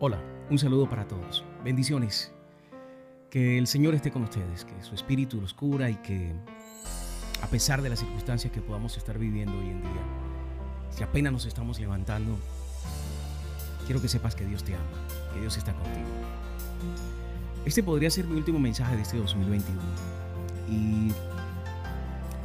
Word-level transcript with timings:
Hola, 0.00 0.20
un 0.50 0.58
saludo 0.58 0.90
para 0.90 1.06
todos. 1.06 1.44
Bendiciones. 1.62 2.32
Que 3.30 3.58
el 3.58 3.68
Señor 3.68 3.94
esté 3.94 4.10
con 4.10 4.24
ustedes, 4.24 4.64
que 4.64 4.82
su 4.82 4.92
espíritu 4.96 5.40
los 5.40 5.54
cura 5.54 5.88
y 5.88 5.94
que 5.96 6.32
a 7.40 7.46
pesar 7.46 7.80
de 7.80 7.90
las 7.90 8.00
circunstancias 8.00 8.52
que 8.52 8.60
podamos 8.60 8.96
estar 8.96 9.18
viviendo 9.18 9.56
hoy 9.56 9.70
en 9.70 9.82
día, 9.82 10.02
si 10.90 11.04
apenas 11.04 11.32
nos 11.32 11.46
estamos 11.46 11.78
levantando, 11.78 12.36
quiero 13.86 14.02
que 14.02 14.08
sepas 14.08 14.34
que 14.34 14.44
Dios 14.44 14.64
te 14.64 14.74
ama, 14.74 14.84
que 15.32 15.40
Dios 15.40 15.56
está 15.56 15.72
contigo. 15.72 16.08
Este 17.64 17.82
podría 17.84 18.10
ser 18.10 18.26
mi 18.26 18.36
último 18.36 18.58
mensaje 18.58 18.96
de 18.96 19.02
este 19.02 19.16
2021 19.16 19.80
y 20.68 21.12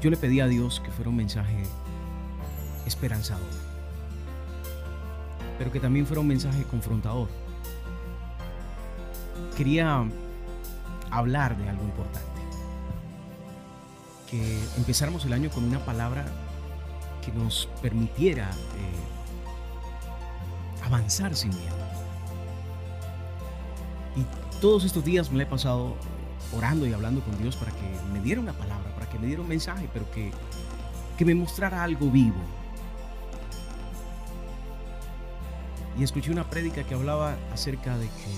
yo 0.02 0.12
le 0.12 0.18
pedí 0.18 0.40
a 0.40 0.48
Dios 0.48 0.82
que 0.82 0.92
fuera 0.92 1.10
un 1.10 1.18
mensaje 1.18 1.64
esperanzador, 2.86 3.50
pero 5.60 5.72
que 5.72 5.80
también 5.82 6.08
fuera 6.08 6.22
un 6.22 6.28
mensaje 6.28 6.64
confrontador. 6.64 7.28
Quería 9.56 10.06
hablar 11.12 11.58
de 11.58 11.70
algo 11.70 11.84
importante, 11.84 12.42
que 14.32 14.58
empezáramos 14.78 15.26
el 15.26 15.34
año 15.34 15.50
con 15.50 15.66
una 15.66 15.80
palabra 15.80 16.26
que 17.24 17.34
nos 17.34 17.68
permitiera 17.82 18.50
eh, 18.50 19.04
avanzar 20.86 21.36
sin 21.36 21.50
miedo. 21.50 21.76
Y 24.16 24.24
todos 24.62 24.86
estos 24.86 25.04
días 25.04 25.30
me 25.30 25.40
la 25.40 25.44
he 25.44 25.48
pasado 25.48 25.98
orando 26.56 26.88
y 26.88 26.94
hablando 26.94 27.22
con 27.22 27.38
Dios 27.38 27.58
para 27.58 27.72
que 27.72 28.00
me 28.14 28.22
diera 28.22 28.40
una 28.40 28.54
palabra, 28.54 28.96
para 28.96 29.10
que 29.10 29.20
me 29.20 29.28
diera 29.28 29.42
un 29.42 29.50
mensaje, 29.50 29.90
pero 29.92 30.10
que, 30.12 30.32
que 31.18 31.26
me 31.26 31.36
mostrara 31.36 31.84
algo 31.84 32.10
vivo. 32.10 32.59
Y 36.00 36.04
escuché 36.04 36.32
una 36.32 36.50
prédica 36.50 36.84
que 36.86 36.94
hablaba 36.94 37.38
acerca 37.52 37.98
de 37.98 38.06
que 38.06 38.34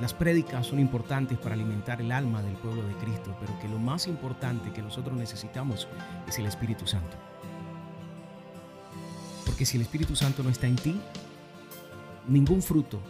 las 0.00 0.12
prédicas 0.12 0.66
son 0.66 0.80
importantes 0.80 1.38
para 1.38 1.54
alimentar 1.54 2.00
el 2.00 2.10
alma 2.10 2.42
del 2.42 2.54
pueblo 2.54 2.82
de 2.82 2.92
Cristo, 2.96 3.36
pero 3.38 3.56
que 3.60 3.68
lo 3.68 3.78
más 3.78 4.08
importante 4.08 4.72
que 4.72 4.82
nosotros 4.82 5.16
necesitamos 5.16 5.86
es 6.26 6.40
el 6.40 6.46
Espíritu 6.46 6.88
Santo. 6.88 7.16
Porque 9.44 9.64
si 9.64 9.76
el 9.76 9.84
Espíritu 9.84 10.16
Santo 10.16 10.42
no 10.42 10.50
está 10.50 10.66
en 10.66 10.74
ti, 10.74 11.00
ningún 12.26 12.60
fruto 12.60 13.00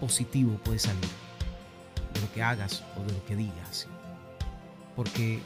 positivo 0.00 0.60
puede 0.62 0.78
salir 0.78 1.08
de 2.12 2.20
lo 2.20 2.30
que 2.30 2.42
hagas 2.42 2.84
o 2.98 3.04
de 3.04 3.12
lo 3.14 3.24
que 3.24 3.36
digas. 3.36 3.88
Porque 4.94 5.40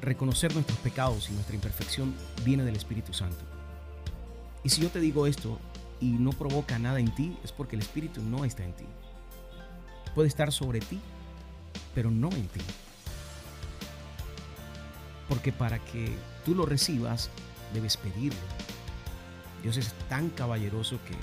reconocer 0.00 0.52
nuestros 0.54 0.78
pecados 0.80 1.30
y 1.30 1.34
nuestra 1.34 1.54
imperfección 1.54 2.12
viene 2.44 2.64
del 2.64 2.74
Espíritu 2.74 3.12
Santo. 3.14 3.44
Y 4.66 4.68
si 4.68 4.80
yo 4.80 4.90
te 4.90 4.98
digo 4.98 5.28
esto 5.28 5.60
y 6.00 6.06
no 6.06 6.32
provoca 6.32 6.76
nada 6.76 6.98
en 6.98 7.14
ti, 7.14 7.36
es 7.44 7.52
porque 7.52 7.76
el 7.76 7.82
Espíritu 7.82 8.20
no 8.20 8.44
está 8.44 8.64
en 8.64 8.72
ti. 8.72 8.84
Puede 10.12 10.26
estar 10.26 10.50
sobre 10.50 10.80
ti, 10.80 10.98
pero 11.94 12.10
no 12.10 12.32
en 12.32 12.48
ti. 12.48 12.60
Porque 15.28 15.52
para 15.52 15.78
que 15.78 16.16
tú 16.44 16.56
lo 16.56 16.66
recibas, 16.66 17.30
debes 17.72 17.96
pedirlo. 17.96 18.40
Dios 19.62 19.76
es 19.76 19.92
tan 20.08 20.30
caballeroso 20.30 20.98
que 21.04 21.14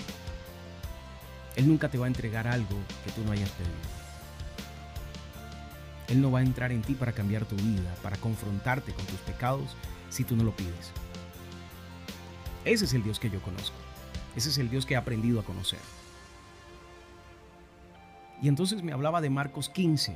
Él 1.59 1.67
nunca 1.67 1.89
te 1.89 1.97
va 1.97 2.05
a 2.05 2.07
entregar 2.07 2.47
algo 2.47 2.77
que 3.03 3.11
tú 3.11 3.25
no 3.25 3.33
hayas 3.33 3.49
pedido. 3.49 3.73
Él 6.07 6.21
no 6.21 6.31
va 6.31 6.39
a 6.39 6.43
entrar 6.43 6.71
en 6.71 6.81
ti 6.81 6.93
para 6.93 7.11
cambiar 7.11 7.43
tu 7.43 7.57
vida, 7.57 7.93
para 8.01 8.15
confrontarte 8.15 8.93
con 8.93 9.05
tus 9.05 9.19
pecados 9.19 9.75
si 10.09 10.23
tú 10.23 10.37
no 10.37 10.45
lo 10.45 10.55
pides. 10.55 10.93
Ese 12.65 12.85
es 12.85 12.93
el 12.93 13.03
Dios 13.03 13.19
que 13.19 13.29
yo 13.29 13.41
conozco. 13.41 13.75
Ese 14.35 14.49
es 14.49 14.57
el 14.57 14.69
Dios 14.69 14.85
que 14.85 14.93
he 14.93 14.97
aprendido 14.97 15.39
a 15.39 15.43
conocer. 15.43 15.79
Y 18.41 18.47
entonces 18.47 18.83
me 18.83 18.91
hablaba 18.91 19.21
de 19.21 19.29
Marcos 19.29 19.69
15. 19.69 20.15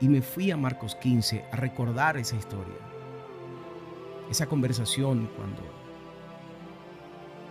Y 0.00 0.08
me 0.08 0.22
fui 0.22 0.50
a 0.50 0.56
Marcos 0.56 0.94
15 0.96 1.44
a 1.52 1.56
recordar 1.56 2.16
esa 2.16 2.36
historia. 2.36 2.76
Esa 4.30 4.46
conversación 4.46 5.28
cuando 5.36 5.62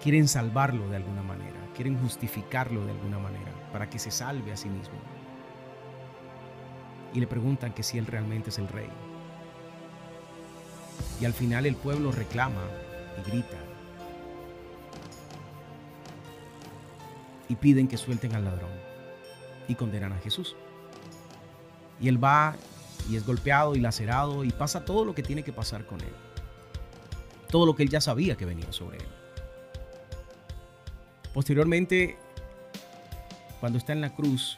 quieren 0.01 0.27
salvarlo 0.27 0.87
de 0.89 0.95
alguna 0.95 1.21
manera, 1.23 1.59
quieren 1.75 1.99
justificarlo 1.99 2.85
de 2.85 2.91
alguna 2.91 3.19
manera 3.19 3.51
para 3.71 3.89
que 3.89 3.99
se 3.99 4.11
salve 4.11 4.51
a 4.51 4.57
sí 4.57 4.69
mismo. 4.69 4.97
Y 7.13 7.19
le 7.19 7.27
preguntan 7.27 7.73
que 7.73 7.83
si 7.83 7.97
él 7.97 8.05
realmente 8.05 8.49
es 8.49 8.59
el 8.59 8.67
rey. 8.67 8.89
Y 11.19 11.25
al 11.25 11.33
final 11.33 11.65
el 11.65 11.75
pueblo 11.75 12.11
reclama 12.11 12.63
y 13.19 13.29
grita. 13.29 13.57
Y 17.49 17.55
piden 17.55 17.87
que 17.87 17.97
suelten 17.97 18.33
al 18.35 18.45
ladrón. 18.45 18.71
Y 19.67 19.75
condenan 19.75 20.13
a 20.13 20.19
Jesús. 20.19 20.55
Y 21.99 22.07
él 22.07 22.23
va 22.23 22.55
y 23.09 23.15
es 23.15 23.25
golpeado 23.25 23.75
y 23.75 23.79
lacerado 23.79 24.43
y 24.43 24.51
pasa 24.51 24.85
todo 24.85 25.03
lo 25.03 25.15
que 25.15 25.23
tiene 25.23 25.43
que 25.43 25.51
pasar 25.51 25.85
con 25.85 25.99
él. 26.01 26.13
Todo 27.49 27.65
lo 27.65 27.75
que 27.75 27.83
él 27.83 27.89
ya 27.89 27.99
sabía 28.01 28.35
que 28.35 28.45
venía 28.45 28.71
sobre 28.71 28.97
él. 28.97 29.07
Posteriormente, 31.33 32.17
cuando 33.59 33.77
está 33.77 33.93
en 33.93 34.01
la 34.01 34.13
cruz, 34.13 34.57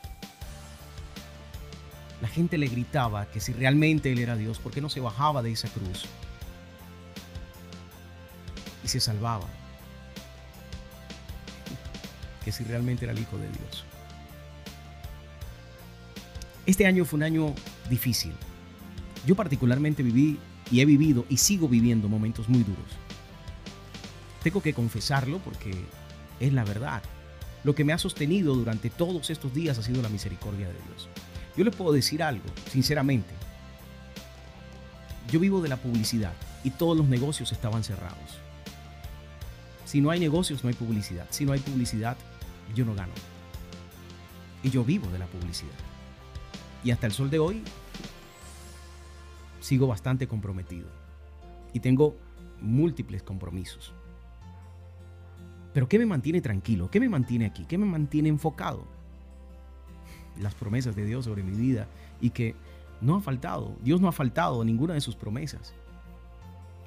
la 2.21 2.27
gente 2.27 2.57
le 2.57 2.67
gritaba 2.67 3.25
que 3.25 3.39
si 3.39 3.53
realmente 3.53 4.11
él 4.11 4.19
era 4.19 4.35
Dios, 4.35 4.59
¿por 4.59 4.71
qué 4.71 4.81
no 4.81 4.89
se 4.89 4.99
bajaba 4.99 5.41
de 5.41 5.51
esa 5.51 5.69
cruz? 5.69 6.05
Y 8.83 8.87
se 8.87 8.99
salvaba. 8.99 9.47
Si 12.51 12.63
realmente 12.63 13.05
era 13.05 13.13
el 13.13 13.19
Hijo 13.19 13.37
de 13.37 13.47
Dios. 13.47 13.85
Este 16.65 16.85
año 16.85 17.05
fue 17.05 17.17
un 17.17 17.23
año 17.23 17.55
difícil. 17.89 18.33
Yo 19.25 19.35
particularmente 19.35 20.03
viví 20.03 20.39
y 20.71 20.81
he 20.81 20.85
vivido 20.85 21.25
y 21.29 21.37
sigo 21.37 21.67
viviendo 21.67 22.07
momentos 22.07 22.49
muy 22.49 22.63
duros. 22.63 22.85
Tengo 24.43 24.61
que 24.61 24.73
confesarlo 24.73 25.39
porque 25.39 25.71
es 26.39 26.53
la 26.53 26.63
verdad. 26.63 27.03
Lo 27.63 27.75
que 27.75 27.83
me 27.83 27.93
ha 27.93 27.97
sostenido 27.97 28.55
durante 28.55 28.89
todos 28.89 29.29
estos 29.29 29.53
días 29.53 29.77
ha 29.77 29.83
sido 29.83 30.01
la 30.01 30.09
misericordia 30.09 30.67
de 30.67 30.73
Dios. 30.87 31.09
Yo 31.55 31.63
les 31.63 31.75
puedo 31.75 31.91
decir 31.91 32.23
algo, 32.23 32.45
sinceramente. 32.71 33.33
Yo 35.29 35.39
vivo 35.39 35.61
de 35.61 35.69
la 35.69 35.77
publicidad 35.77 36.33
y 36.63 36.71
todos 36.71 36.97
los 36.97 37.07
negocios 37.07 37.51
estaban 37.51 37.83
cerrados. 37.83 38.39
Si 39.85 40.01
no 40.01 40.09
hay 40.09 40.19
negocios, 40.19 40.63
no 40.63 40.69
hay 40.69 40.75
publicidad. 40.75 41.27
Si 41.29 41.45
no 41.45 41.53
hay 41.53 41.59
publicidad, 41.59 42.17
yo 42.75 42.85
no 42.85 42.95
gano. 42.95 43.13
Y 44.63 44.69
yo 44.69 44.83
vivo 44.83 45.07
de 45.09 45.19
la 45.19 45.25
publicidad. 45.25 45.71
Y 46.83 46.91
hasta 46.91 47.07
el 47.07 47.13
sol 47.13 47.29
de 47.29 47.39
hoy 47.39 47.63
sigo 49.59 49.87
bastante 49.87 50.27
comprometido. 50.27 50.87
Y 51.73 51.79
tengo 51.79 52.15
múltiples 52.59 53.23
compromisos. 53.23 53.93
Pero 55.73 55.87
¿qué 55.87 55.97
me 55.99 56.05
mantiene 56.05 56.41
tranquilo? 56.41 56.89
¿Qué 56.91 56.99
me 56.99 57.09
mantiene 57.09 57.45
aquí? 57.45 57.65
¿Qué 57.65 57.77
me 57.77 57.85
mantiene 57.85 58.29
enfocado? 58.29 58.85
Las 60.39 60.53
promesas 60.53 60.95
de 60.95 61.05
Dios 61.05 61.25
sobre 61.25 61.43
mi 61.43 61.55
vida 61.55 61.87
y 62.19 62.31
que 62.31 62.55
no 62.99 63.15
ha 63.15 63.21
faltado. 63.21 63.75
Dios 63.81 64.01
no 64.01 64.07
ha 64.07 64.11
faltado 64.11 64.63
ninguna 64.63 64.93
de 64.93 65.01
sus 65.01 65.15
promesas. 65.15 65.73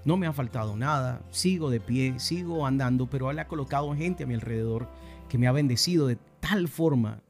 No 0.04 0.18
me 0.18 0.26
ha 0.26 0.32
faltado 0.32 0.76
nada. 0.76 1.22
Sigo 1.30 1.70
de 1.70 1.80
pie, 1.80 2.18
sigo 2.18 2.66
andando, 2.66 3.06
pero 3.06 3.30
Él 3.30 3.38
ha 3.38 3.48
colocado 3.48 3.94
gente 3.94 4.24
a 4.24 4.26
mi 4.26 4.34
alrededor 4.34 4.86
que 5.28 5.38
me 5.38 5.46
ha 5.46 5.52
bendecido 5.52 6.06
de 6.06 6.18
tal 6.40 6.68
forma 6.68 7.22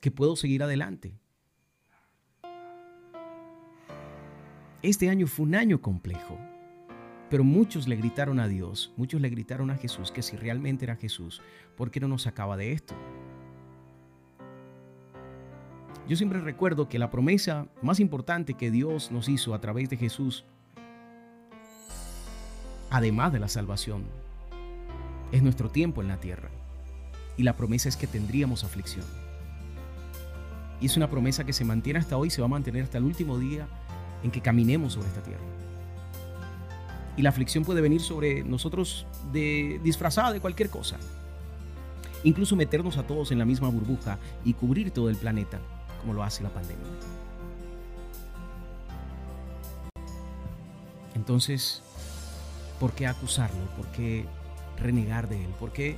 que 0.00 0.10
puedo 0.10 0.36
seguir 0.36 0.62
adelante. 0.62 1.18
Este 4.82 5.08
año 5.08 5.26
fue 5.26 5.46
un 5.46 5.54
año 5.54 5.80
complejo. 5.80 6.38
Pero 7.30 7.42
muchos 7.42 7.88
le 7.88 7.96
gritaron 7.96 8.38
a 8.38 8.48
Dios, 8.48 8.92
muchos 8.96 9.20
le 9.20 9.30
gritaron 9.30 9.70
a 9.70 9.76
Jesús 9.76 10.12
que 10.12 10.22
si 10.22 10.36
realmente 10.36 10.84
era 10.84 10.96
Jesús, 10.96 11.40
¿por 11.76 11.90
qué 11.90 12.00
no 12.00 12.06
nos 12.06 12.22
sacaba 12.22 12.56
de 12.56 12.72
esto? 12.72 12.94
Yo 16.06 16.16
siempre 16.16 16.40
recuerdo 16.40 16.88
que 16.88 16.98
la 16.98 17.10
promesa 17.10 17.66
más 17.80 17.98
importante 17.98 18.54
que 18.54 18.70
Dios 18.70 19.10
nos 19.10 19.28
hizo 19.28 19.54
a 19.54 19.60
través 19.60 19.88
de 19.88 19.96
Jesús, 19.96 20.44
además 22.90 23.32
de 23.32 23.40
la 23.40 23.48
salvación, 23.48 24.04
es 25.32 25.42
nuestro 25.42 25.70
tiempo 25.70 26.02
en 26.02 26.08
la 26.08 26.20
tierra. 26.20 26.50
Y 27.36 27.42
la 27.42 27.56
promesa 27.56 27.88
es 27.88 27.96
que 27.96 28.06
tendríamos 28.06 28.64
aflicción. 28.64 29.04
Y 30.80 30.86
es 30.86 30.96
una 30.96 31.08
promesa 31.08 31.44
que 31.44 31.52
se 31.52 31.64
mantiene 31.64 31.98
hasta 31.98 32.16
hoy, 32.16 32.30
se 32.30 32.40
va 32.40 32.46
a 32.46 32.50
mantener 32.50 32.84
hasta 32.84 32.98
el 32.98 33.04
último 33.04 33.38
día 33.38 33.66
en 34.22 34.30
que 34.30 34.40
caminemos 34.40 34.94
sobre 34.94 35.08
esta 35.08 35.22
tierra. 35.22 35.44
Y 37.16 37.22
la 37.22 37.30
aflicción 37.30 37.64
puede 37.64 37.80
venir 37.80 38.00
sobre 38.00 38.42
nosotros 38.42 39.06
de, 39.32 39.80
disfrazada 39.84 40.32
de 40.32 40.40
cualquier 40.40 40.70
cosa. 40.70 40.98
Incluso 42.24 42.56
meternos 42.56 42.96
a 42.96 43.06
todos 43.06 43.30
en 43.30 43.38
la 43.38 43.44
misma 43.44 43.68
burbuja 43.68 44.18
y 44.44 44.54
cubrir 44.54 44.90
todo 44.90 45.10
el 45.10 45.16
planeta, 45.16 45.60
como 46.00 46.14
lo 46.14 46.22
hace 46.22 46.42
la 46.42 46.48
pandemia. 46.48 46.86
Entonces, 51.14 51.82
¿por 52.80 52.92
qué 52.92 53.06
acusarlo? 53.06 53.64
¿Por 53.76 53.86
qué 53.88 54.26
renegar 54.78 55.28
de 55.28 55.44
él? 55.44 55.50
¿Por 55.60 55.72
qué 55.72 55.96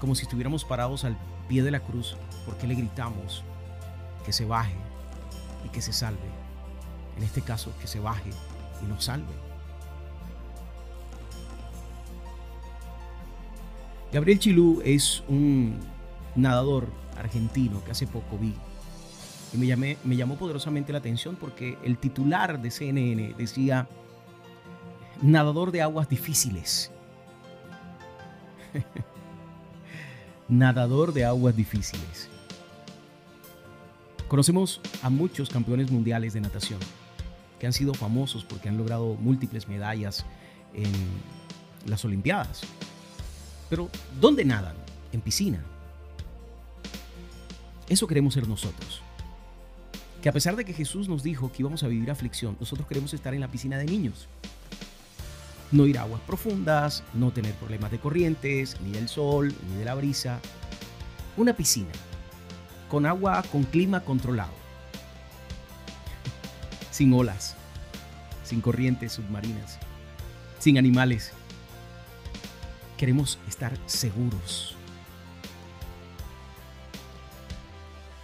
como 0.00 0.14
si 0.14 0.22
estuviéramos 0.22 0.64
parados 0.64 1.04
al 1.04 1.16
pie 1.48 1.62
de 1.62 1.70
la 1.70 1.80
cruz, 1.80 2.16
¿por 2.44 2.56
qué 2.56 2.66
le 2.66 2.74
gritamos 2.74 3.42
que 4.24 4.32
se 4.32 4.44
baje 4.44 4.76
y 5.64 5.68
que 5.68 5.82
se 5.82 5.92
salve? 5.92 6.18
En 7.16 7.24
este 7.24 7.42
caso, 7.42 7.72
que 7.80 7.86
se 7.86 7.98
baje 7.98 8.30
y 8.82 8.86
nos 8.86 9.04
salve. 9.04 9.32
Gabriel 14.12 14.38
Chilú 14.38 14.80
es 14.84 15.22
un 15.28 15.78
nadador 16.34 16.88
argentino 17.16 17.82
que 17.84 17.90
hace 17.90 18.06
poco 18.06 18.38
vi 18.38 18.54
y 19.52 19.56
me, 19.56 19.96
me 20.04 20.16
llamó 20.16 20.36
poderosamente 20.36 20.92
la 20.92 20.98
atención 20.98 21.36
porque 21.36 21.78
el 21.82 21.98
titular 21.98 22.60
de 22.60 22.70
CNN 22.70 23.34
decía 23.36 23.88
nadador 25.22 25.72
de 25.72 25.82
aguas 25.82 26.08
difíciles. 26.08 26.92
nadador 30.48 31.12
de 31.12 31.24
aguas 31.24 31.56
difíciles. 31.56 32.28
Conocemos 34.28 34.80
a 35.02 35.10
muchos 35.10 35.48
campeones 35.48 35.90
mundiales 35.90 36.34
de 36.34 36.40
natación 36.40 36.78
que 37.58 37.66
han 37.66 37.72
sido 37.72 37.94
famosos 37.94 38.44
porque 38.44 38.68
han 38.68 38.78
logrado 38.78 39.14
múltiples 39.14 39.68
medallas 39.68 40.24
en 40.74 40.92
las 41.86 42.04
Olimpiadas. 42.04 42.62
Pero, 43.68 43.90
¿dónde 44.20 44.44
nadan? 44.44 44.76
En 45.12 45.20
piscina. 45.20 45.62
Eso 47.88 48.06
queremos 48.06 48.34
ser 48.34 48.46
nosotros. 48.46 49.02
Que 50.22 50.28
a 50.28 50.32
pesar 50.32 50.56
de 50.56 50.64
que 50.64 50.72
Jesús 50.72 51.08
nos 51.08 51.22
dijo 51.22 51.50
que 51.50 51.62
íbamos 51.62 51.82
a 51.82 51.88
vivir 51.88 52.10
aflicción, 52.10 52.56
nosotros 52.60 52.86
queremos 52.86 53.14
estar 53.14 53.34
en 53.34 53.40
la 53.40 53.48
piscina 53.48 53.78
de 53.78 53.86
niños. 53.86 54.28
No 55.70 55.86
ir 55.86 55.98
a 55.98 56.02
aguas 56.02 56.20
profundas, 56.22 57.04
no 57.14 57.30
tener 57.30 57.54
problemas 57.54 57.90
de 57.90 57.98
corrientes, 57.98 58.80
ni 58.80 58.92
del 58.92 59.08
sol, 59.08 59.54
ni 59.68 59.76
de 59.76 59.84
la 59.84 59.94
brisa. 59.94 60.40
Una 61.36 61.52
piscina, 61.52 61.92
con 62.88 63.06
agua 63.06 63.42
con 63.52 63.64
clima 63.64 64.00
controlado. 64.00 64.52
Sin 66.90 67.12
olas, 67.12 67.56
sin 68.44 68.60
corrientes 68.60 69.12
submarinas, 69.12 69.78
sin 70.58 70.78
animales. 70.78 71.32
Queremos 72.96 73.38
estar 73.46 73.78
seguros 73.86 74.78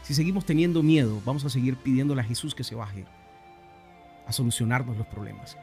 Si 0.04 0.12
seguimos 0.12 0.44
teniendo 0.44 0.82
miedo, 0.82 1.22
vamos 1.24 1.46
a 1.46 1.48
seguir 1.48 1.76
pidiéndole 1.76 2.20
a 2.20 2.24
Jesús 2.24 2.54
que 2.54 2.62
se 2.62 2.74
baje 2.74 3.06
a 4.26 4.32
solucionarnos 4.32 4.98
los 4.98 5.06
problemas. 5.06 5.56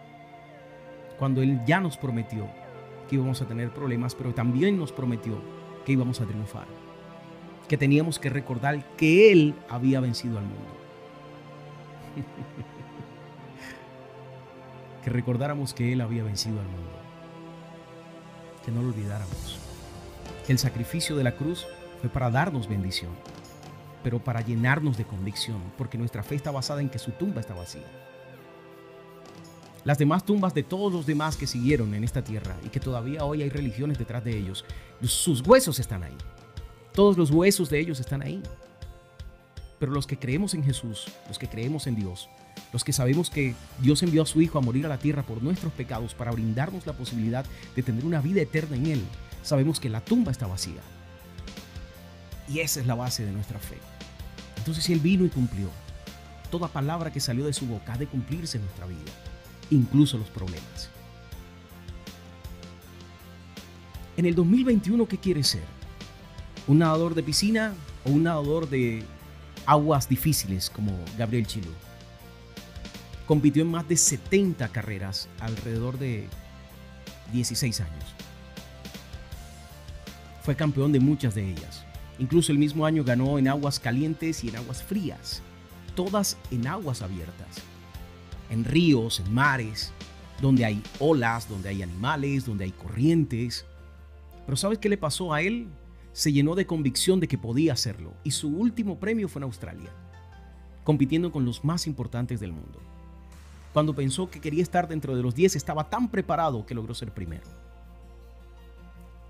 Cuando 1.22 1.44
Él 1.44 1.62
ya 1.68 1.80
nos 1.80 1.98
prometió 1.98 2.48
que 3.08 3.18
íbamos 3.18 3.40
a 3.44 3.46
tener 3.46 3.70
problemas, 3.70 4.16
pero 4.16 4.34
también 4.34 4.76
nos 4.76 4.92
prometió 4.92 5.40
que 5.86 5.92
íbamos 5.92 6.20
a 6.20 6.26
triunfar. 6.26 6.66
Que 7.70 7.78
teníamos 7.78 8.18
que 8.18 8.32
recordar 8.32 8.84
que 8.98 9.32
Él 9.32 9.54
había 9.70 10.00
vencido 10.00 10.40
al 10.40 10.46
mundo. 10.46 10.74
que 15.04 15.12
recordáramos 15.12 15.76
que 15.76 15.94
Él 15.94 16.02
había 16.02 16.24
vencido 16.24 16.60
al 16.60 16.66
mundo. 16.66 16.98
Que 18.66 18.72
no 18.72 18.82
lo 18.82 18.88
olvidáramos. 18.88 19.60
Que 20.48 20.54
el 20.54 20.58
sacrificio 20.58 21.16
de 21.16 21.24
la 21.24 21.36
cruz 21.36 21.68
fue 22.00 22.10
para 22.10 22.32
darnos 22.32 22.68
bendición 22.68 23.12
pero 24.04 24.18
para 24.18 24.42
llenarnos 24.42 24.98
de 24.98 25.06
convicción, 25.06 25.62
porque 25.78 25.96
nuestra 25.96 26.24
fe 26.24 26.34
está 26.34 26.50
basada 26.50 26.82
en 26.82 26.90
que 26.90 26.98
su 26.98 27.12
tumba 27.12 27.42
está 27.42 27.54
vacía. 27.54 27.86
Las 29.84 29.98
demás 29.98 30.26
tumbas 30.26 30.54
de 30.54 30.64
todos 30.64 30.94
los 30.94 31.06
demás 31.06 31.36
que 31.36 31.48
siguieron 31.48 31.94
en 31.96 32.04
esta 32.04 32.24
tierra 32.24 32.56
y 32.64 32.70
que 32.70 32.80
todavía 32.80 33.26
hoy 33.26 33.42
hay 33.42 33.50
religiones 33.50 33.98
detrás 33.98 34.24
de 34.24 34.38
ellos, 34.38 34.64
sus 35.02 35.42
huesos 35.42 35.80
están 35.80 36.04
ahí. 36.04 36.18
Todos 36.94 37.18
los 37.18 37.32
huesos 37.32 37.70
de 37.70 37.80
ellos 37.80 38.00
están 38.00 38.22
ahí. 38.22 38.44
Pero 39.80 39.92
los 39.92 40.06
que 40.06 40.20
creemos 40.20 40.54
en 40.54 40.64
Jesús, 40.64 41.08
los 41.28 41.40
que 41.40 41.48
creemos 41.48 41.88
en 41.88 41.96
Dios, 41.96 42.30
los 42.72 42.84
que 42.84 42.94
sabemos 42.94 43.32
que 43.32 43.56
Dios 43.80 44.04
envió 44.04 44.22
a 44.22 44.28
su 44.28 44.40
Hijo 44.40 44.60
a 44.60 44.62
morir 44.62 44.86
a 44.86 44.90
la 44.90 45.00
tierra 45.00 45.24
por 45.24 45.42
nuestros 45.42 45.74
pecados 45.74 46.14
para 46.14 46.32
brindarnos 46.32 46.86
la 46.86 46.94
posibilidad 46.94 47.46
de 47.76 47.82
tener 47.82 48.06
una 48.06 48.22
vida 48.22 48.42
eterna 48.42 48.76
en 48.76 48.86
Él, 48.86 49.02
sabemos 49.42 49.80
que 49.80 49.90
la 49.90 50.02
tumba 50.02 50.32
está 50.32 50.46
vacía. 50.46 50.82
Y 52.48 52.60
esa 52.60 52.82
es 52.82 52.86
la 52.86 52.96
base 52.96 53.26
de 53.26 53.32
nuestra 53.32 53.58
fe. 53.58 53.78
Entonces 54.58 54.88
Él 54.90 55.00
vino 55.00 55.26
y 55.26 55.30
cumplió. 55.30 55.70
Toda 56.52 56.68
palabra 56.68 57.12
que 57.12 57.20
salió 57.20 57.46
de 57.46 57.54
su 57.54 57.66
boca 57.66 57.94
ha 57.94 57.98
de 57.98 58.08
cumplirse 58.08 58.58
en 58.58 58.66
nuestra 58.66 58.86
vida, 58.86 59.12
incluso 59.72 60.18
los 60.18 60.30
problemas. 60.30 60.90
En 64.18 64.26
el 64.26 64.36
2021, 64.36 65.08
¿qué 65.08 65.18
quieres 65.18 65.48
ser? 65.48 65.64
¿Un 66.68 66.80
nadador 66.80 67.16
de 67.16 67.24
piscina 67.24 67.74
o 68.06 68.12
un 68.12 68.24
nadador 68.24 68.70
de 68.70 69.04
aguas 69.66 70.08
difíciles 70.08 70.70
como 70.70 70.92
Gabriel 71.18 71.48
Chilú? 71.48 71.72
Compitió 73.26 73.64
en 73.64 73.72
más 73.72 73.88
de 73.88 73.98
70 73.98 74.68
carreras 74.70 75.28
alrededor 75.40 75.98
de 75.98 76.28
16 77.34 77.82
años. 77.82 78.04
Fue 80.44 80.56
campeón 80.56 80.92
de 80.92 81.00
muchas 81.00 81.34
de 81.34 81.50
ellas. 81.50 81.86
Incluso 82.20 82.52
el 82.52 82.58
mismo 82.60 82.86
año 82.86 83.04
ganó 83.04 83.40
en 83.40 83.48
aguas 83.48 83.80
calientes 83.80 84.44
y 84.44 84.50
en 84.50 84.58
aguas 84.58 84.84
frías, 84.84 85.42
todas 85.96 86.38
en 86.52 86.68
aguas 86.68 87.02
abiertas, 87.02 87.64
en 88.52 88.64
ríos, 88.64 89.20
en 89.20 89.34
mares, 89.34 89.92
donde 90.40 90.64
hay 90.64 90.84
olas, 91.00 91.50
donde 91.50 91.70
hay 91.70 91.82
animales, 91.82 92.46
donde 92.46 92.66
hay 92.66 92.72
corrientes. 92.72 93.66
Pero 94.46 94.56
¿sabes 94.56 94.78
qué 94.78 94.90
le 94.90 94.98
pasó 94.98 95.34
a 95.34 95.42
él? 95.42 95.68
Se 96.14 96.32
llenó 96.32 96.54
de 96.54 96.68
convicción 96.68 97.20
de 97.20 97.28
que 97.28 97.40
podía 97.40 97.74
hacerlo 97.74 98.14
y 98.24 98.30
su 98.30 98.50
último 98.50 99.00
premio 99.00 99.28
fue 99.28 99.40
en 99.40 99.46
Australia, 99.46 99.90
compitiendo 100.84 101.32
con 101.32 101.46
los 101.46 101.66
más 101.66 101.88
importantes 101.88 102.40
del 102.40 102.52
mundo. 102.52 102.80
Cuando 103.74 103.96
pensó 103.96 104.30
que 104.30 104.42
quería 104.42 104.62
estar 104.62 104.88
dentro 104.88 105.16
de 105.16 105.24
los 105.24 105.34
10, 105.34 105.56
estaba 105.56 105.90
tan 105.90 106.12
preparado 106.12 106.66
que 106.66 106.76
logró 106.76 106.94
ser 106.94 107.12
primero. 107.12 107.48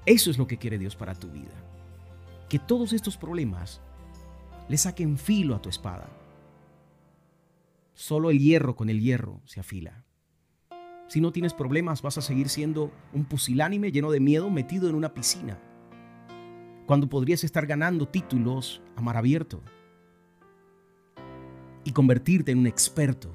Eso 0.05 0.31
es 0.31 0.37
lo 0.37 0.47
que 0.47 0.57
quiere 0.57 0.77
Dios 0.77 0.97
para 0.97 1.15
tu 1.15 1.29
vida 1.29 1.71
que 2.51 2.59
todos 2.59 2.91
estos 2.91 3.15
problemas 3.15 3.79
le 4.67 4.77
saquen 4.77 5.17
filo 5.17 5.55
a 5.55 5.61
tu 5.61 5.69
espada. 5.69 6.09
Solo 8.01 8.31
el 8.31 8.39
hierro 8.39 8.75
con 8.75 8.89
el 8.89 8.99
hierro 8.99 9.43
se 9.45 9.59
afila. 9.59 10.03
Si 11.07 11.21
no 11.21 11.31
tienes 11.31 11.53
problemas, 11.53 12.01
vas 12.01 12.17
a 12.17 12.21
seguir 12.21 12.49
siendo 12.49 12.91
un 13.13 13.25
pusilánime 13.25 13.91
lleno 13.91 14.09
de 14.09 14.19
miedo 14.19 14.49
metido 14.49 14.89
en 14.89 14.95
una 14.95 15.13
piscina, 15.13 15.59
cuando 16.87 17.07
podrías 17.07 17.43
estar 17.43 17.67
ganando 17.67 18.07
títulos 18.07 18.81
a 18.95 19.01
mar 19.01 19.17
abierto 19.17 19.61
y 21.83 21.91
convertirte 21.91 22.51
en 22.51 22.57
un 22.57 22.65
experto. 22.65 23.31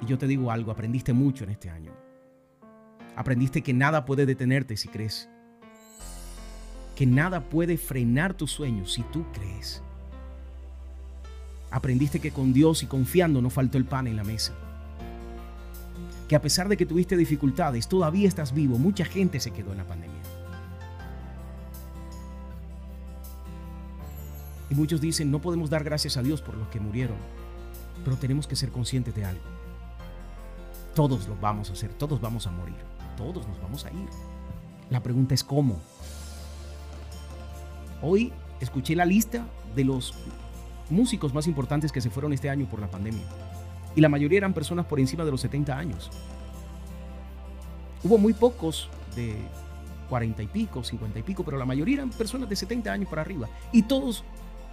Y 0.00 0.06
yo 0.06 0.16
te 0.16 0.26
digo 0.26 0.50
algo, 0.50 0.72
aprendiste 0.72 1.12
mucho 1.12 1.44
en 1.44 1.50
este 1.50 1.68
año. 1.68 1.92
Aprendiste 3.16 3.60
que 3.60 3.74
nada 3.74 4.06
puede 4.06 4.24
detenerte 4.24 4.78
si 4.78 4.88
crees 4.88 5.28
que 6.96 7.04
nada 7.04 7.50
puede 7.50 7.76
frenar 7.76 8.32
tus 8.32 8.50
sueños 8.50 8.94
si 8.94 9.02
tú 9.02 9.26
crees. 9.34 9.83
Aprendiste 11.74 12.20
que 12.20 12.30
con 12.30 12.52
Dios 12.52 12.84
y 12.84 12.86
confiando 12.86 13.42
no 13.42 13.50
faltó 13.50 13.78
el 13.78 13.84
pan 13.84 14.06
en 14.06 14.14
la 14.14 14.22
mesa. 14.22 14.52
Que 16.28 16.36
a 16.36 16.40
pesar 16.40 16.68
de 16.68 16.76
que 16.76 16.86
tuviste 16.86 17.16
dificultades, 17.16 17.88
todavía 17.88 18.28
estás 18.28 18.54
vivo. 18.54 18.78
Mucha 18.78 19.04
gente 19.04 19.40
se 19.40 19.50
quedó 19.50 19.72
en 19.72 19.78
la 19.78 19.84
pandemia. 19.84 20.20
Y 24.70 24.74
muchos 24.76 25.00
dicen, 25.00 25.32
no 25.32 25.40
podemos 25.40 25.68
dar 25.68 25.82
gracias 25.82 26.16
a 26.16 26.22
Dios 26.22 26.40
por 26.40 26.56
los 26.56 26.68
que 26.68 26.78
murieron, 26.78 27.16
pero 28.04 28.16
tenemos 28.16 28.46
que 28.46 28.54
ser 28.54 28.70
conscientes 28.70 29.12
de 29.16 29.24
algo. 29.24 29.42
Todos 30.94 31.26
lo 31.26 31.34
vamos 31.40 31.70
a 31.70 31.72
hacer, 31.72 31.92
todos 31.94 32.20
vamos 32.20 32.46
a 32.46 32.52
morir, 32.52 32.76
todos 33.16 33.48
nos 33.48 33.60
vamos 33.60 33.84
a 33.84 33.90
ir. 33.90 34.08
La 34.90 35.02
pregunta 35.02 35.34
es 35.34 35.42
cómo. 35.42 35.80
Hoy 38.00 38.32
escuché 38.60 38.94
la 38.94 39.06
lista 39.06 39.44
de 39.74 39.82
los 39.82 40.14
músicos 40.94 41.34
más 41.34 41.46
importantes 41.46 41.92
que 41.92 42.00
se 42.00 42.10
fueron 42.10 42.32
este 42.32 42.48
año 42.48 42.66
por 42.66 42.80
la 42.80 42.90
pandemia. 42.90 43.24
Y 43.96 44.00
la 44.00 44.08
mayoría 44.08 44.38
eran 44.38 44.54
personas 44.54 44.86
por 44.86 44.98
encima 44.98 45.24
de 45.24 45.30
los 45.30 45.40
70 45.40 45.76
años. 45.76 46.10
Hubo 48.02 48.18
muy 48.18 48.32
pocos 48.32 48.88
de 49.14 49.36
40 50.08 50.42
y 50.42 50.46
pico, 50.46 50.82
50 50.82 51.18
y 51.18 51.22
pico, 51.22 51.44
pero 51.44 51.58
la 51.58 51.64
mayoría 51.64 51.96
eran 51.96 52.10
personas 52.10 52.48
de 52.48 52.56
70 52.56 52.92
años 52.92 53.08
para 53.08 53.22
arriba. 53.22 53.48
Y 53.72 53.82
todos 53.82 54.24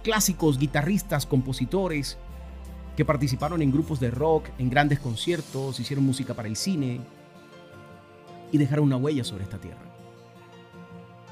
clásicos, 0.02 0.58
guitarristas, 0.58 1.26
compositores, 1.26 2.18
que 2.96 3.04
participaron 3.04 3.62
en 3.62 3.72
grupos 3.72 4.00
de 4.00 4.10
rock, 4.10 4.48
en 4.58 4.68
grandes 4.68 4.98
conciertos, 4.98 5.80
hicieron 5.80 6.04
música 6.04 6.34
para 6.34 6.48
el 6.48 6.56
cine 6.56 7.00
y 8.50 8.58
dejaron 8.58 8.86
una 8.86 8.96
huella 8.96 9.24
sobre 9.24 9.44
esta 9.44 9.58
tierra. 9.58 9.80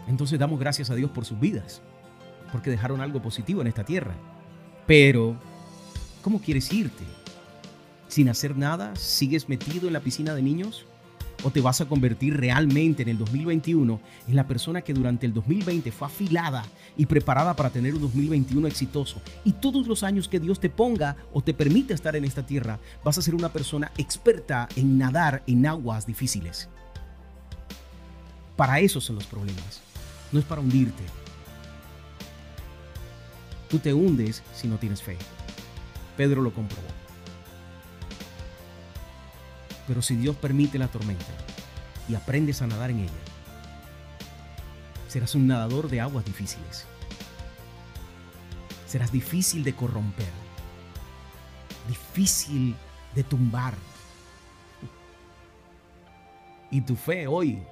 Entonces 0.08 0.38
damos 0.38 0.58
gracias 0.58 0.90
a 0.90 0.94
Dios 0.94 1.10
por 1.10 1.24
sus 1.24 1.38
vidas 1.38 1.82
porque 2.50 2.70
dejaron 2.70 3.00
algo 3.00 3.20
positivo 3.20 3.60
en 3.60 3.66
esta 3.66 3.84
tierra. 3.84 4.14
Pero, 4.90 5.36
¿cómo 6.20 6.40
quieres 6.40 6.72
irte? 6.72 7.04
¿Sin 8.08 8.28
hacer 8.28 8.56
nada? 8.56 8.96
¿Sigues 8.96 9.48
metido 9.48 9.86
en 9.86 9.92
la 9.92 10.00
piscina 10.00 10.34
de 10.34 10.42
niños? 10.42 10.84
o 11.44 11.50
te 11.50 11.60
vas 11.60 11.80
a 11.80 11.86
convertir 11.86 12.36
realmente 12.36 13.02
en 13.02 13.08
el 13.08 13.16
2021 13.16 13.98
en 14.28 14.36
la 14.36 14.46
persona 14.46 14.82
que 14.82 14.92
durante 14.92 15.24
el 15.24 15.32
2020 15.32 15.90
fue 15.90 16.08
afilada 16.08 16.64
y 16.98 17.06
preparada 17.06 17.54
para 17.56 17.70
tener 17.70 17.94
un 17.94 18.02
2021 18.02 18.66
exitoso. 18.66 19.22
Y 19.42 19.52
todos 19.52 19.86
los 19.86 20.02
años 20.02 20.28
que 20.28 20.40
Dios 20.40 20.60
te 20.60 20.68
ponga 20.68 21.16
o 21.32 21.40
te 21.40 21.54
permite 21.54 21.94
estar 21.94 22.14
en 22.14 22.26
esta 22.26 22.44
tierra, 22.44 22.78
vas 23.02 23.16
a 23.16 23.22
ser 23.22 23.34
una 23.34 23.50
persona 23.50 23.90
experta 23.96 24.68
en 24.76 24.98
nadar 24.98 25.42
en 25.46 25.64
aguas 25.66 26.04
difíciles. 26.04 26.68
Para 28.56 28.80
eso 28.80 29.00
son 29.00 29.14
los 29.14 29.24
problemas. 29.24 29.80
No 30.32 30.40
es 30.40 30.44
para 30.44 30.60
hundirte. 30.60 31.19
Tú 33.70 33.78
te 33.78 33.94
hundes 33.94 34.42
si 34.52 34.66
no 34.66 34.76
tienes 34.78 35.00
fe. 35.00 35.16
Pedro 36.16 36.42
lo 36.42 36.52
comprobó. 36.52 36.88
Pero 39.86 40.02
si 40.02 40.16
Dios 40.16 40.36
permite 40.36 40.76
la 40.78 40.88
tormenta 40.88 41.24
y 42.08 42.16
aprendes 42.16 42.62
a 42.62 42.66
nadar 42.66 42.90
en 42.90 43.00
ella, 43.00 43.10
serás 45.08 45.34
un 45.34 45.46
nadador 45.46 45.88
de 45.88 46.00
aguas 46.00 46.24
difíciles. 46.24 46.84
Serás 48.86 49.12
difícil 49.12 49.62
de 49.62 49.72
corromper, 49.72 50.32
difícil 51.88 52.74
de 53.14 53.22
tumbar. 53.22 53.74
Y 56.72 56.80
tu 56.80 56.96
fe 56.96 57.28
hoy, 57.28 57.62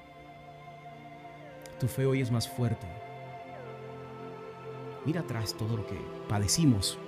tu 1.81 1.88
fe 1.88 2.07
hoy 2.07 2.21
es 2.21 2.31
más 2.31 2.49
fuerte. 2.49 2.87
Mira 5.08 5.22
atrás 5.22 5.54
todo 5.54 5.74
lo 5.74 5.86
que 5.86 5.98
padecimos 6.28 6.98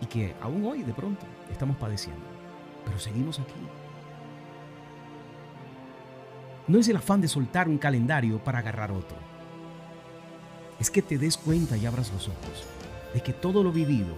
y 0.00 0.06
que 0.06 0.34
aún 0.40 0.66
hoy 0.66 0.82
de 0.82 0.92
pronto 0.92 1.24
estamos 1.48 1.76
padeciendo 1.76 2.34
pero 2.84 2.98
seguimos 2.98 3.38
aquí. 3.38 3.54
No 6.66 6.80
es 6.80 6.88
el 6.88 6.96
afán 6.96 7.20
de 7.20 7.28
soltar 7.28 7.68
un 7.68 7.78
calendario 7.78 8.42
para 8.42 8.58
agarrar 8.58 8.90
otro. 8.90 9.16
Es 10.80 10.90
que 10.90 11.02
te 11.02 11.18
des 11.18 11.36
cuenta 11.36 11.76
y 11.76 11.86
abras 11.86 12.12
los 12.12 12.26
ojos 12.26 12.66
de 13.14 13.22
que 13.22 13.32
todo 13.32 13.62
lo 13.62 13.70
vivido 13.70 14.16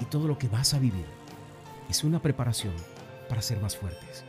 y 0.00 0.04
todo 0.06 0.26
lo 0.26 0.36
que 0.36 0.48
vas 0.48 0.74
a 0.74 0.80
vivir 0.80 1.06
es 1.88 2.02
una 2.02 2.20
preparación 2.20 2.74
para 3.28 3.40
ser 3.40 3.60
más 3.60 3.76
fuertes. 3.76 4.24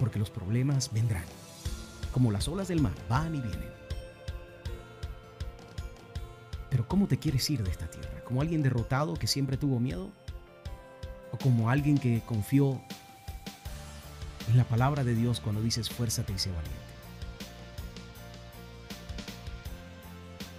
Porque 0.00 0.18
los 0.18 0.28
problemas 0.28 0.92
vendrán, 0.92 1.22
como 2.12 2.32
las 2.32 2.48
olas 2.48 2.66
del 2.66 2.82
mar, 2.82 2.94
van 3.08 3.36
y 3.36 3.40
vienen. 3.40 3.79
Pero 6.70 6.86
¿cómo 6.86 7.06
te 7.06 7.18
quieres 7.18 7.48
ir 7.50 7.62
de 7.62 7.70
esta 7.70 7.90
tierra? 7.90 8.22
¿Como 8.24 8.40
alguien 8.40 8.62
derrotado 8.62 9.14
que 9.14 9.26
siempre 9.26 9.56
tuvo 9.56 9.80
miedo? 9.80 10.10
o 11.32 11.38
como 11.38 11.70
alguien 11.70 11.98
que 11.98 12.22
confió 12.26 12.80
en 14.48 14.56
la 14.56 14.64
palabra 14.64 15.04
de 15.04 15.14
Dios 15.14 15.40
cuando 15.40 15.62
dices 15.62 15.88
esfuérzate 15.88 16.32
y 16.32 16.38
sé 16.38 16.50
valiente. 16.50 16.78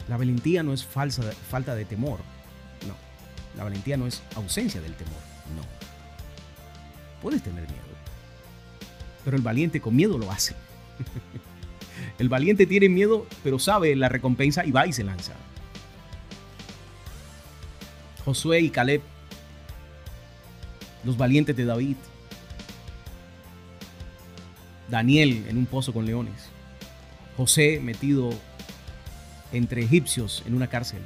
La 0.07 0.17
valentía 0.17 0.63
no 0.63 0.73
es 0.73 0.85
falsa, 0.85 1.23
falta 1.49 1.75
de 1.75 1.85
temor, 1.85 2.19
no. 2.87 2.95
La 3.57 3.63
valentía 3.63 3.97
no 3.97 4.07
es 4.07 4.21
ausencia 4.35 4.81
del 4.81 4.93
temor, 4.95 5.19
no. 5.55 5.61
Puedes 7.21 7.43
tener 7.43 7.63
miedo, 7.63 7.81
pero 9.23 9.37
el 9.37 9.43
valiente 9.43 9.79
con 9.79 9.95
miedo 9.95 10.17
lo 10.17 10.31
hace. 10.31 10.55
el 12.19 12.29
valiente 12.29 12.65
tiene 12.65 12.89
miedo, 12.89 13.27
pero 13.43 13.59
sabe 13.59 13.95
la 13.95 14.09
recompensa 14.09 14.65
y 14.65 14.71
va 14.71 14.87
y 14.87 14.93
se 14.93 15.03
lanza. 15.03 15.33
Josué 18.25 18.61
y 18.61 18.69
Caleb. 18.69 19.01
Los 21.03 21.17
valientes 21.17 21.55
de 21.55 21.65
David, 21.65 21.95
Daniel 24.87 25.45
en 25.47 25.57
un 25.57 25.65
pozo 25.65 25.93
con 25.93 26.05
leones, 26.05 26.49
José 27.37 27.79
metido 27.81 28.29
entre 29.51 29.83
egipcios 29.83 30.43
en 30.45 30.53
una 30.53 30.67
cárcel, 30.67 31.01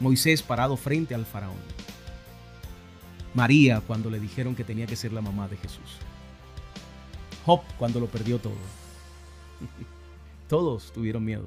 Moisés 0.00 0.42
parado 0.42 0.76
frente 0.76 1.14
al 1.14 1.24
faraón, 1.24 1.54
María 3.32 3.80
cuando 3.80 4.10
le 4.10 4.18
dijeron 4.18 4.56
que 4.56 4.64
tenía 4.64 4.86
que 4.86 4.96
ser 4.96 5.12
la 5.12 5.20
mamá 5.20 5.46
de 5.46 5.56
Jesús, 5.58 5.98
Job 7.46 7.60
cuando 7.78 8.00
lo 8.00 8.06
perdió 8.06 8.40
todo. 8.40 8.56
Todos 10.48 10.92
tuvieron 10.92 11.24
miedo. 11.24 11.46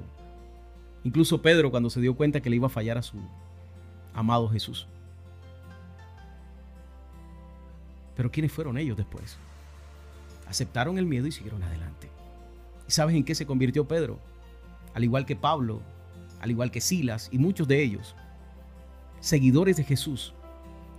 Incluso 1.04 1.42
Pedro 1.42 1.70
cuando 1.70 1.90
se 1.90 2.00
dio 2.00 2.14
cuenta 2.14 2.40
que 2.40 2.48
le 2.48 2.56
iba 2.56 2.68
a 2.68 2.70
fallar 2.70 2.96
a 2.96 3.02
su 3.02 3.18
amado 4.14 4.48
Jesús. 4.48 4.86
Pero 8.14 8.30
¿quiénes 8.30 8.52
fueron 8.52 8.78
ellos 8.78 8.96
después? 8.96 9.36
Aceptaron 10.46 10.98
el 10.98 11.06
miedo 11.06 11.26
y 11.26 11.32
siguieron 11.32 11.62
adelante. 11.62 12.10
¿Y 12.86 12.92
sabes 12.92 13.16
en 13.16 13.24
qué 13.24 13.34
se 13.34 13.46
convirtió 13.46 13.88
Pedro? 13.88 14.18
Al 14.94 15.04
igual 15.04 15.24
que 15.24 15.36
Pablo, 15.36 15.82
al 16.40 16.50
igual 16.50 16.70
que 16.70 16.80
Silas 16.80 17.28
y 17.32 17.38
muchos 17.38 17.66
de 17.68 17.82
ellos, 17.82 18.14
seguidores 19.20 19.76
de 19.76 19.84
Jesús 19.84 20.34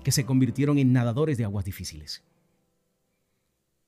que 0.03 0.11
se 0.11 0.25
convirtieron 0.25 0.77
en 0.77 0.93
nadadores 0.93 1.37
de 1.37 1.43
aguas 1.43 1.65
difíciles. 1.65 2.23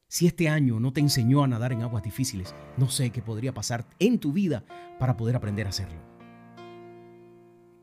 Si 0.08 0.28
este 0.28 0.48
año 0.50 0.80
no 0.80 0.94
te 0.94 1.02
enseñó 1.02 1.44
a 1.44 1.48
nadar 1.48 1.74
en 1.74 1.82
aguas 1.82 2.04
difíciles, 2.04 2.54
no 2.78 2.90
sé 2.90 3.10
qué 3.10 3.22
podría 3.22 3.54
pasar 3.54 3.86
en 4.00 4.20
tu 4.20 4.32
vida 4.32 4.64
para 5.00 5.18
poder 5.18 5.36
aprender 5.36 5.66
a 5.66 5.70
hacerlo. 5.70 6.00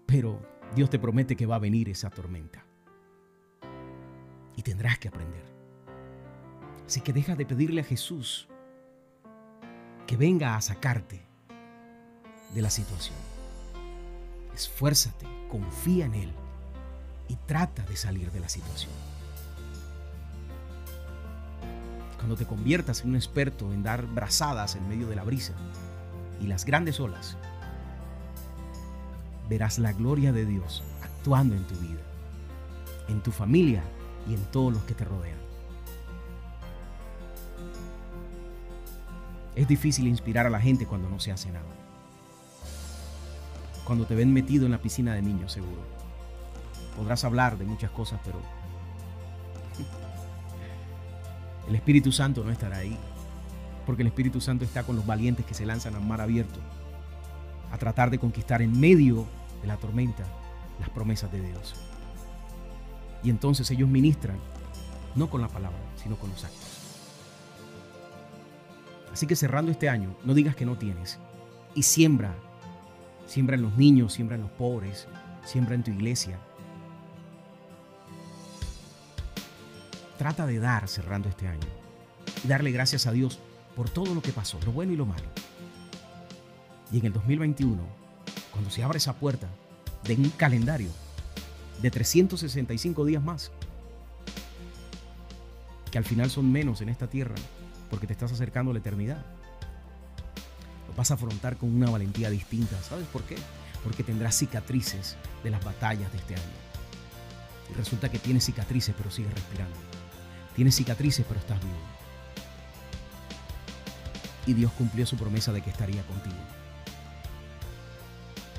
Pero 0.07 0.41
Dios 0.75 0.89
te 0.89 0.99
promete 0.99 1.37
que 1.37 1.47
va 1.47 1.57
a 1.57 1.61
venir 1.61 1.89
esa 1.89 2.09
tormenta 2.09 2.65
y 4.57 4.63
tendrás 4.63 4.99
que 4.99 5.09
aprender. 5.09 5.45
Así 6.87 7.01
que 7.01 7.13
deja 7.13 7.37
de 7.37 7.45
pedirle 7.45 7.83
a 7.83 7.85
Jesús 7.85 8.49
que 10.07 10.17
venga 10.17 10.57
a 10.57 10.61
sacarte 10.61 11.23
de 12.55 12.63
la 12.63 12.71
situación. 12.71 13.17
Esfuérzate, 14.55 15.27
confía 15.49 16.07
en 16.07 16.15
Él 16.15 16.33
y 17.29 17.37
trata 17.47 17.83
de 17.85 17.97
salir 17.97 18.31
de 18.31 18.41
la 18.41 18.49
situación. 18.49 18.93
Cuando 22.17 22.37
te 22.37 22.47
conviertas 22.47 23.03
en 23.03 23.11
un 23.11 23.17
experto 23.17 23.73
en 23.73 23.83
dar 23.83 24.07
brazadas 24.07 24.77
en 24.77 24.89
medio 24.89 25.07
de 25.07 25.17
la 25.17 25.25
brisa 25.25 25.55
y 26.41 26.47
las 26.47 26.65
grandes 26.65 27.01
olas, 27.01 27.37
verás 29.49 29.79
la 29.79 29.93
gloria 29.93 30.33
de 30.33 30.47
Dios 30.47 30.83
actuando 31.03 31.55
en 31.55 31.67
tu 31.67 31.75
vida, 31.77 32.01
en 33.09 33.23
tu 33.23 33.31
familia 33.31 33.83
y 34.29 34.35
en 34.35 34.45
todos 34.47 34.73
los 34.73 34.83
que 34.85 34.95
te 34.95 35.05
rodean. 35.05 35.39
Es 39.55 39.69
difícil 39.69 40.07
inspirar 40.07 40.47
a 40.47 40.51
la 40.51 40.61
gente 40.61 40.87
cuando 40.87 41.11
no 41.11 41.21
se 41.21 41.31
hace 41.31 41.53
nada. 41.53 41.67
Cuando 43.85 44.07
te 44.07 44.15
ven 44.15 44.33
metido 44.33 44.65
en 44.65 44.73
la 44.73 44.81
piscina 44.81 45.15
de 45.15 45.23
niños, 45.23 45.53
seguro. 45.53 45.83
Podrás 46.97 47.25
hablar 47.25 47.59
de 47.59 47.65
muchas 47.65 47.91
cosas, 47.91 48.21
pero 48.25 48.39
el 51.69 51.75
Espíritu 51.75 52.13
Santo 52.13 52.45
no 52.45 52.51
estará 52.51 52.79
ahí. 52.79 52.97
Porque 53.85 54.03
el 54.03 54.09
Espíritu 54.09 54.41
Santo 54.41 54.65
está 54.65 54.85
con 54.85 54.97
los 54.97 55.05
valientes 55.05 55.45
que 55.45 55.55
se 55.55 55.67
lanzan 55.67 55.97
al 55.97 56.03
mar 56.03 56.21
abierto 56.21 56.61
a 57.73 57.79
tratar 57.79 58.11
de 58.11 58.19
conquistar 58.19 58.63
en 58.63 58.79
medio 58.79 59.27
de 59.63 59.67
la 59.67 59.79
tormenta 59.79 60.25
las 60.79 60.91
promesas 60.91 61.33
de 61.33 61.41
Dios. 61.41 61.75
Y 63.25 63.31
entonces 63.31 63.71
ellos 63.71 63.89
ministran, 63.89 64.37
no 65.15 65.31
con 65.31 65.41
la 65.41 65.49
palabra, 65.49 65.79
sino 65.97 66.17
con 66.17 66.31
los 66.31 66.45
actos. 66.45 66.69
Así 69.13 69.27
que 69.27 69.37
cerrando 69.37 69.71
este 69.71 69.89
año, 69.89 70.15
no 70.25 70.35
digas 70.35 70.55
que 70.55 70.67
no 70.67 70.77
tienes. 70.77 71.19
Y 71.75 71.83
siembra. 71.83 72.35
Siembra 73.27 73.57
en 73.57 73.63
los 73.63 73.77
niños, 73.77 74.13
siembra 74.13 74.37
en 74.37 74.43
los 74.43 74.51
pobres, 74.51 75.07
siembra 75.45 75.75
en 75.75 75.83
tu 75.83 75.91
iglesia. 75.91 76.39
Trata 80.19 80.47
de 80.47 80.59
dar 80.59 80.89
cerrando 80.89 81.29
este 81.29 81.49
año. 81.49 81.67
Y 82.45 82.49
darle 82.49 82.71
gracias 82.71 83.07
a 83.07 83.13
Dios 83.13 83.39
por 83.77 83.89
todo 83.89 84.15
lo 84.15 84.21
que 84.21 84.33
pasó, 84.33 84.59
lo 84.67 84.73
bueno 84.73 84.93
y 84.93 84.97
lo 84.97 85.07
malo. 85.07 85.25
Y 86.93 86.99
en 86.99 87.07
el 87.07 87.13
2021, 87.15 87.83
cuando 88.51 88.71
se 88.71 88.83
abra 88.83 88.99
esa 88.99 89.15
puerta 89.15 89.49
de 90.05 90.15
un 90.15 90.29
calendario, 90.31 90.91
de 91.81 91.91
365 91.91 93.05
días 93.05 93.23
más, 93.23 93.51
que 95.91 95.99
al 95.99 96.05
final 96.05 96.31
son 96.31 96.51
menos 96.51 96.81
en 96.81 96.89
esta 96.89 97.09
tierra 97.09 97.35
porque 97.91 98.07
te 98.07 98.13
estás 98.13 98.33
acercando 98.33 98.71
a 98.71 98.75
la 98.75 98.81
eternidad. 98.81 99.25
Lo 100.89 100.95
vas 100.95 101.11
a 101.11 101.15
afrontar 101.15 101.57
con 101.57 101.75
una 101.75 101.91
valentía 101.91 102.31
distinta. 102.31 102.81
¿Sabes 102.83 103.07
por 103.09 103.23
qué? 103.25 103.37
Porque 103.83 104.05
tendrás 104.05 104.37
cicatrices 104.37 105.17
de 105.43 105.51
las 105.51 105.63
batallas 105.65 106.11
de 106.13 106.19
este 106.19 106.35
año. 106.35 106.45
Y 107.71 107.75
resulta 107.75 108.11
que 108.11 108.19
tienes 108.19 108.45
cicatrices 108.45 108.95
pero 108.97 109.11
sigues 109.11 109.35
respirando. 109.35 109.77
Tienes 110.55 110.77
cicatrices 110.77 111.27
pero 111.27 111.41
estás 111.41 111.61
vivo. 111.61 111.75
Y 114.47 114.55
Dios 114.55 114.73
cumplió 114.73 115.05
su 115.05 115.17
promesa 115.17 115.53
de 115.53 115.63
que 115.63 115.71
estaría 115.71 116.03
contigo. 116.07 116.62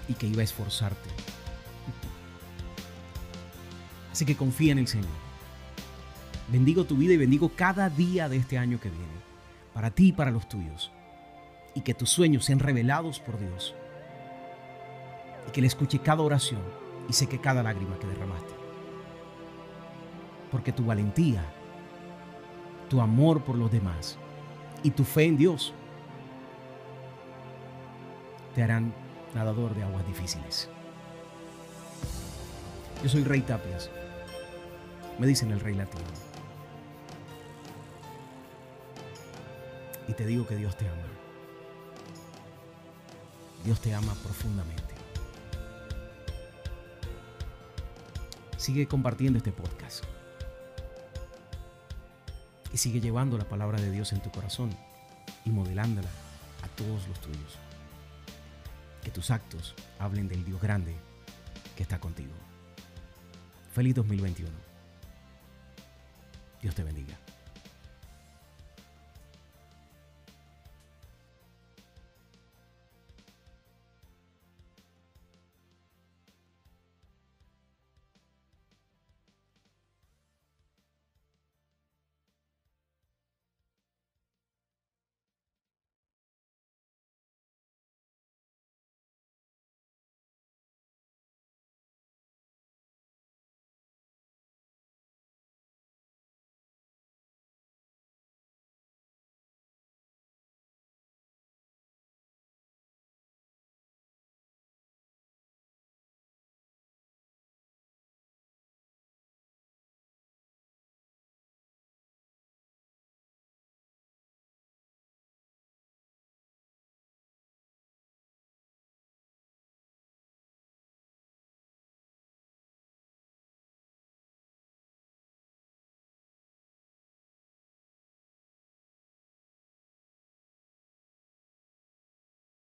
Y 0.08 0.14
que 0.14 0.28
iba 0.28 0.42
a 0.42 0.44
esforzarte 0.44 1.10
Así 4.14 4.26
que 4.26 4.38
confía 4.38 4.72
en 4.72 4.78
el 4.78 4.88
Señor. 4.88 5.10
Bendigo 6.50 6.86
tu 6.86 6.96
vida 6.96 7.14
y 7.14 7.18
bendigo 7.18 7.50
cada 7.56 7.90
día 7.90 8.30
de 8.30 8.38
este 8.38 8.60
año 8.60 8.80
que 8.80 8.90
viene, 8.90 9.06
para 9.74 9.90
ti 9.90 10.10
y 10.10 10.12
para 10.12 10.30
los 10.30 10.48
tuyos. 10.48 10.92
Y 11.74 11.82
que 11.82 11.96
tus 11.96 12.12
sueños 12.12 12.46
sean 12.46 12.60
revelados 12.60 13.20
por 13.20 13.40
Dios. 13.40 13.74
Y 15.48 15.52
que 15.52 15.62
le 15.62 15.68
escuche 15.68 15.98
cada 15.98 16.22
oración 16.22 16.62
y 17.10 17.14
seque 17.14 17.42
cada 17.42 17.64
lágrima 17.64 17.98
que 17.98 18.06
derramaste. 18.06 18.54
Porque 20.52 20.72
tu 20.72 20.86
valentía, 20.86 21.44
tu 22.90 23.02
amor 23.02 23.44
por 23.44 23.58
los 23.58 23.72
demás 23.72 24.20
y 24.84 24.92
tu 24.92 25.04
fe 25.06 25.24
en 25.24 25.38
Dios 25.38 25.74
te 28.54 28.62
harán 28.62 28.94
nadador 29.36 29.74
de 29.76 29.84
aguas 29.84 30.06
difíciles. 30.08 30.70
Yo 33.04 33.10
soy 33.10 33.24
Rey 33.24 33.42
Tapias. 33.42 33.90
Me 35.20 35.28
dicen 35.28 35.52
el 35.52 35.60
Rey 35.60 35.76
Latino. 35.76 36.04
Y 40.08 40.14
te 40.14 40.26
digo 40.26 40.46
que 40.48 40.56
Dios 40.56 40.78
te 40.78 40.88
ama. 40.88 41.04
Dios 43.64 43.80
te 43.80 43.94
ama 43.94 44.14
profundamente. 44.24 44.94
Sigue 48.58 48.88
compartiendo 48.88 49.38
este 49.38 49.52
podcast. 49.52 50.04
Y 52.72 52.78
sigue 52.78 53.02
llevando 53.02 53.38
la 53.38 53.44
palabra 53.46 53.80
de 53.80 53.92
Dios 53.92 54.14
en 54.14 54.22
tu 54.22 54.32
corazón 54.32 54.70
y 55.46 55.50
modelándola 55.50 56.10
a 56.62 56.68
todos 56.76 57.08
los 57.08 57.20
tuyos. 57.20 57.60
Que 59.04 59.12
tus 59.12 59.32
actos 59.32 59.76
hablen 60.00 60.28
del 60.28 60.44
Dios 60.46 60.62
grande 60.62 60.96
que 61.76 61.84
está 61.84 62.00
contigo. 62.00 62.34
Feliz 63.74 63.96
2021. 63.96 64.52
Dios 66.62 66.76
te 66.76 66.84
bendiga. 66.84 67.18